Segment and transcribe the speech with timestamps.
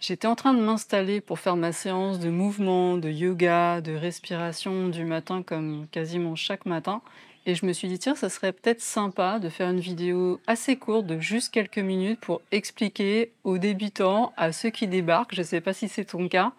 [0.00, 4.88] J'étais en train de m'installer pour faire ma séance de mouvement, de yoga, de respiration
[4.88, 7.02] du matin comme quasiment chaque matin.
[7.44, 10.76] Et je me suis dit, tiens, ça serait peut-être sympa de faire une vidéo assez
[10.76, 15.46] courte de juste quelques minutes pour expliquer aux débutants, à ceux qui débarquent, je ne
[15.46, 16.52] sais pas si c'est ton cas,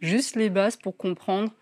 [0.00, 1.52] juste les bases pour comprendre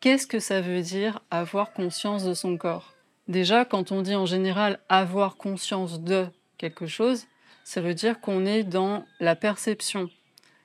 [0.00, 2.92] qu'est-ce que ça veut dire avoir conscience de son corps.
[3.28, 6.26] Déjà, quand on dit en général avoir conscience de
[6.58, 7.24] quelque chose,
[7.64, 10.10] ça veut dire qu'on est dans la perception,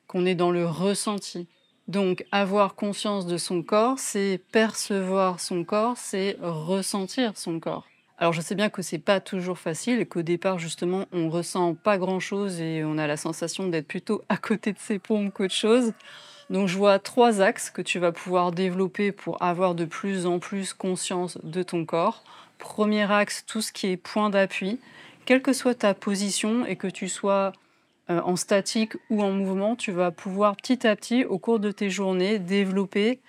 [0.07, 1.47] qu'on est dans le ressenti.
[1.87, 7.87] Donc avoir conscience de son corps, c'est percevoir son corps, c'est ressentir son corps.
[8.17, 11.97] Alors je sais bien que c'est pas toujours facile qu'au départ justement on ressent pas
[11.99, 15.53] grand chose et on a la sensation d'être plutôt à côté de ses pompes qu'autre
[15.53, 15.93] chose.
[16.49, 20.39] Donc je vois trois axes que tu vas pouvoir développer pour avoir de plus en
[20.39, 22.23] plus conscience de ton corps.
[22.57, 24.79] Premier axe, tout ce qui est point d'appui,
[25.25, 27.53] quelle que soit ta position et que tu sois
[28.09, 31.71] euh, en statique ou en mouvement, tu vas pouvoir petit à petit, au cours de
[31.71, 33.19] tes journées, développer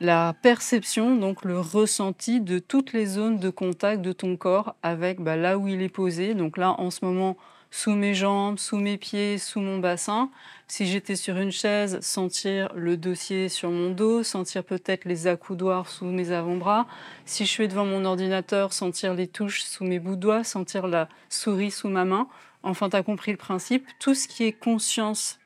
[0.00, 5.20] la perception, donc le ressenti de toutes les zones de contact de ton corps avec
[5.20, 6.34] bah, là où il est posé.
[6.34, 7.36] Donc là, en ce moment,
[7.74, 10.30] sous mes jambes, sous mes pieds, sous mon bassin.
[10.68, 15.88] Si j'étais sur une chaise, sentir le dossier sur mon dos, sentir peut-être les accoudoirs
[15.88, 16.86] sous mes avant-bras.
[17.24, 20.86] Si je suis devant mon ordinateur, sentir les touches sous mes bouts de doigts, sentir
[20.86, 22.28] la souris sous ma main.
[22.62, 23.88] Enfin, tu as compris le principe.
[23.98, 25.40] Tout ce qui est conscience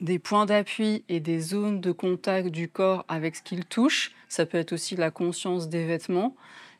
[0.00, 4.46] des points d'appui et des zones de contact du corps avec ce qu'il touche, ça
[4.46, 6.36] peut être aussi la conscience des vêtements,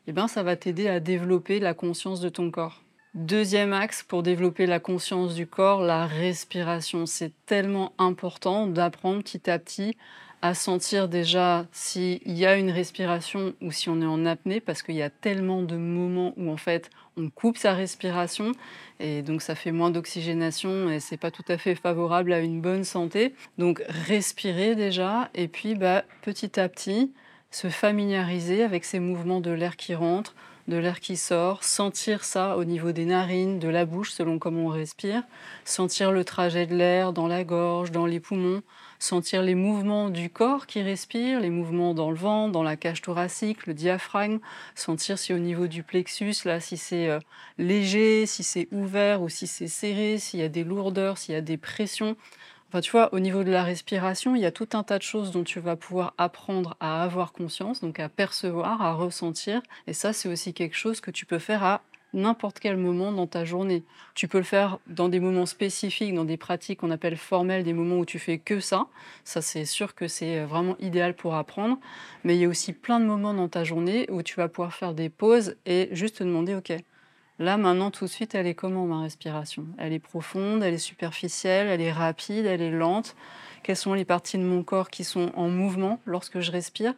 [0.07, 2.81] eh ben, ça va t'aider à développer la conscience de ton corps.
[3.15, 7.05] Deuxième axe pour développer la conscience du corps, la respiration.
[7.05, 9.95] C'est tellement important d'apprendre petit à petit
[10.41, 14.81] à sentir déjà s'il y a une respiration ou si on est en apnée, parce
[14.81, 18.51] qu'il y a tellement de moments où en fait on coupe sa respiration
[18.99, 22.59] et donc ça fait moins d'oxygénation et c'est pas tout à fait favorable à une
[22.59, 23.33] bonne santé.
[23.57, 27.13] Donc respirer déjà et puis bah, petit à petit
[27.49, 30.35] se familiariser avec ces mouvements de l'air qui rentre,
[30.67, 34.65] de l'air qui sort, sentir ça au niveau des narines, de la bouche selon comment
[34.65, 35.23] on respire,
[35.63, 38.63] sentir le trajet de l'air dans la gorge, dans les poumons,
[38.99, 43.01] sentir les mouvements du corps qui respire, les mouvements dans le ventre, dans la cage
[43.01, 44.39] thoracique, le diaphragme,
[44.73, 47.19] sentir si au niveau du plexus, là, si c'est euh,
[47.57, 51.37] léger, si c'est ouvert ou si c'est serré, s'il y a des lourdeurs, s'il y
[51.37, 52.15] a des pressions.
[52.81, 55.31] Tu vois, au niveau de la respiration, il y a tout un tas de choses
[55.31, 59.61] dont tu vas pouvoir apprendre à avoir conscience, donc à percevoir, à ressentir.
[59.87, 61.81] Et ça, c'est aussi quelque chose que tu peux faire à
[62.13, 63.83] n'importe quel moment dans ta journée.
[64.13, 67.73] Tu peux le faire dans des moments spécifiques, dans des pratiques qu'on appelle formelles, des
[67.73, 68.87] moments où tu fais que ça.
[69.23, 71.77] Ça, c'est sûr que c'est vraiment idéal pour apprendre.
[72.25, 74.73] Mais il y a aussi plein de moments dans ta journée où tu vas pouvoir
[74.73, 76.73] faire des pauses et juste te demander, OK,
[77.39, 79.65] là maintenant tout de suite, elle est comment ma respiration?
[79.77, 83.15] Elle est profonde, elle est superficielle, elle est rapide, elle est lente.
[83.63, 86.93] Quelles sont les parties de mon corps qui sont en mouvement lorsque je respire?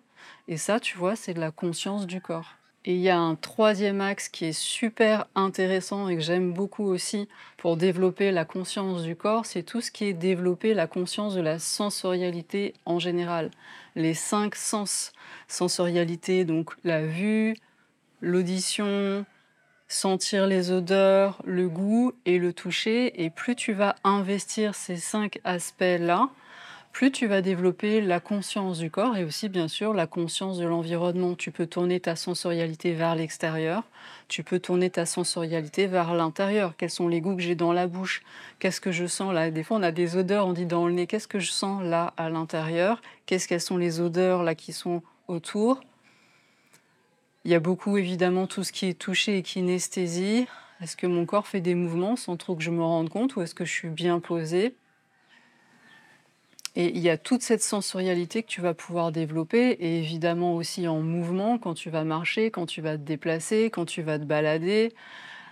[0.47, 2.55] Et ça, tu vois, c'est de la conscience du corps.
[2.85, 6.85] Et il y a un troisième axe qui est super intéressant et que j'aime beaucoup
[6.85, 7.27] aussi
[7.57, 11.41] pour développer la conscience du corps, c'est tout ce qui est développer la conscience de
[11.41, 13.51] la sensorialité en général.
[13.95, 15.11] Les cinq sens.
[15.49, 17.57] Sensorialité, donc la vue,
[18.21, 19.25] l'audition,
[19.87, 23.23] sentir les odeurs, le goût et le toucher.
[23.23, 26.29] Et plus tu vas investir ces cinq aspects-là,
[26.91, 30.65] plus tu vas développer la conscience du corps et aussi bien sûr la conscience de
[30.65, 31.35] l'environnement.
[31.35, 33.83] Tu peux tourner ta sensorialité vers l'extérieur,
[34.27, 36.73] tu peux tourner ta sensorialité vers l'intérieur.
[36.75, 38.23] Quels sont les goûts que j'ai dans la bouche?
[38.57, 39.51] Qu'est-ce que je sens là?
[39.51, 41.83] Des fois on a des odeurs, on dit dans le nez, qu'est-ce que je sens
[41.83, 43.01] là à l'intérieur?
[43.27, 45.81] Qu'est-ce qu'elles sont les odeurs là qui sont autour?
[47.47, 50.47] Il y a beaucoup évidemment tout ce qui est touché et kinesthésie.
[50.81, 53.41] Est-ce que mon corps fait des mouvements sans trop que je me rende compte ou
[53.41, 54.75] est-ce que je suis bien posée?
[56.75, 60.89] Et il y a toute cette sensorialité que tu vas pouvoir développer, et évidemment aussi
[60.89, 64.25] en mouvement, quand tu vas marcher, quand tu vas te déplacer, quand tu vas te
[64.25, 64.93] balader.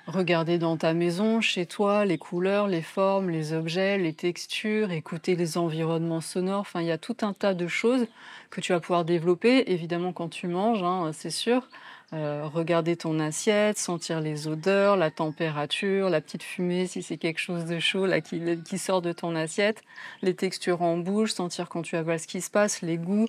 [0.07, 5.36] Regarder dans ta maison, chez toi, les couleurs, les formes, les objets, les textures, écouter
[5.36, 6.60] les environnements sonores.
[6.60, 8.06] Enfin, il y a tout un tas de choses
[8.52, 11.68] que tu vas pouvoir développer, évidemment quand tu manges, hein, c'est sûr.
[12.13, 17.40] Euh, regarder ton assiette, sentir les odeurs, la température, la petite fumée si c'est quelque
[17.40, 19.81] chose de chaud là, qui, qui sort de ton assiette,
[20.22, 23.28] les textures en bouche, sentir quand tu avales ce qui se passe, les goûts.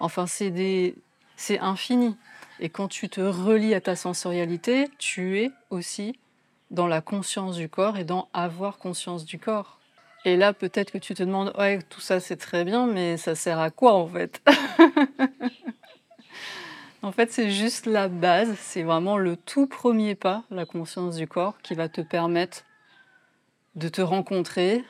[0.00, 0.94] Enfin, c'est des...
[1.36, 2.16] c'est infini.
[2.60, 6.18] Et quand tu te relis à ta sensorialité, tu es aussi
[6.70, 9.78] dans la conscience du corps et dans avoir conscience du corps.
[10.24, 13.34] Et là, peut-être que tu te demandes, ouais, tout ça c'est très bien, mais ça
[13.34, 14.42] sert à quoi en fait
[17.02, 21.28] En fait, c'est juste la base, c'est vraiment le tout premier pas, la conscience du
[21.28, 22.64] corps, qui va te permettre
[23.74, 24.82] de te rencontrer,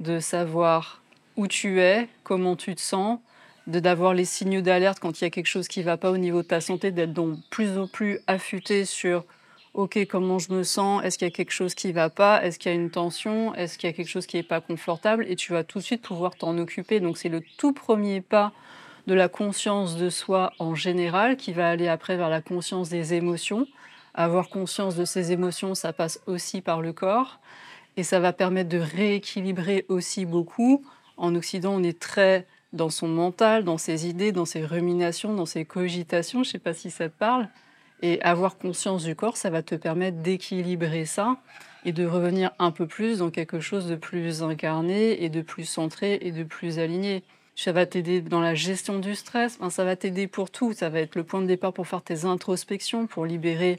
[0.00, 1.02] de savoir
[1.36, 3.20] où tu es, comment tu te sens,
[3.66, 6.10] de d'avoir les signaux d'alerte quand il y a quelque chose qui ne va pas
[6.10, 9.24] au niveau de ta santé, d'être donc plus en plus affûté sur
[9.74, 12.44] OK, comment je me sens Est-ce qu'il y a quelque chose qui ne va pas
[12.44, 14.60] Est-ce qu'il y a une tension Est-ce qu'il y a quelque chose qui n'est pas
[14.60, 17.00] confortable Et tu vas tout de suite pouvoir t'en occuper.
[17.00, 18.52] Donc c'est le tout premier pas
[19.06, 23.14] de la conscience de soi en général qui va aller après vers la conscience des
[23.14, 23.66] émotions.
[24.12, 27.40] Avoir conscience de ces émotions, ça passe aussi par le corps.
[27.96, 30.84] Et ça va permettre de rééquilibrer aussi beaucoup.
[31.16, 35.46] En Occident, on est très dans son mental, dans ses idées, dans ses ruminations, dans
[35.46, 36.42] ses cogitations.
[36.42, 37.48] Je ne sais pas si ça te parle.
[38.02, 41.36] Et avoir conscience du corps, ça va te permettre d'équilibrer ça
[41.84, 45.64] et de revenir un peu plus dans quelque chose de plus incarné et de plus
[45.64, 47.22] centré et de plus aligné.
[47.54, 50.72] Ça va t'aider dans la gestion du stress, ça va t'aider pour tout.
[50.72, 53.78] Ça va être le point de départ pour faire tes introspections, pour libérer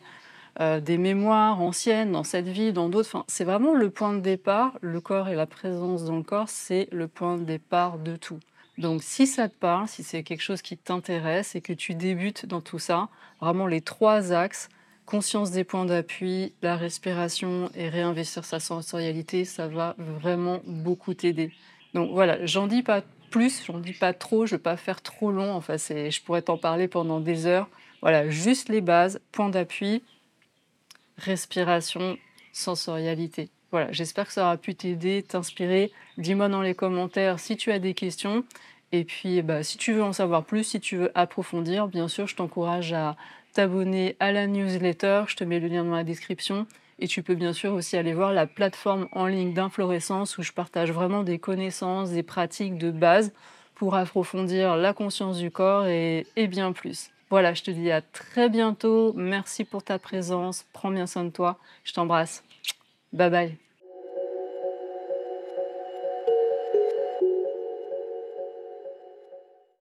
[0.59, 3.25] euh, des mémoires anciennes dans cette vie, dans d'autres.
[3.27, 4.77] c'est vraiment le point de départ.
[4.81, 8.39] Le corps et la présence dans le corps, c'est le point de départ de tout.
[8.77, 12.45] Donc si ça te parle, si c'est quelque chose qui t'intéresse et que tu débutes
[12.45, 13.09] dans tout ça,
[13.39, 14.69] vraiment les trois axes,
[15.05, 21.51] conscience des points d'appui, la respiration et réinvestir sa sensorialité, ça va vraiment beaucoup t'aider.
[21.93, 25.01] Donc voilà, j'en dis pas plus, j'en dis pas trop, je ne vais pas faire
[25.01, 27.69] trop long, enfin je pourrais t'en parler pendant des heures.
[28.01, 30.03] Voilà, juste les bases, points d'appui,
[31.17, 32.17] respiration,
[32.51, 33.49] sensorialité.
[33.73, 35.91] Voilà, j'espère que ça aura pu t'aider, t'inspirer.
[36.19, 38.43] Dis-moi dans les commentaires si tu as des questions.
[38.91, 42.27] Et puis, bah, si tu veux en savoir plus, si tu veux approfondir, bien sûr,
[42.27, 43.15] je t'encourage à
[43.53, 45.23] t'abonner à la newsletter.
[45.25, 46.67] Je te mets le lien dans la description.
[46.99, 50.51] Et tu peux bien sûr aussi aller voir la plateforme en ligne d'inflorescence où je
[50.51, 53.33] partage vraiment des connaissances, des pratiques de base
[53.73, 57.09] pour approfondir la conscience du corps et bien plus.
[57.31, 59.13] Voilà, je te dis à très bientôt.
[59.15, 60.63] Merci pour ta présence.
[60.73, 61.57] Prends bien soin de toi.
[61.83, 62.43] Je t'embrasse.
[63.11, 63.62] Bye bye.